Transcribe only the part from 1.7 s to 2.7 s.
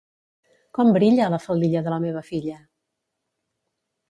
de la meva filla!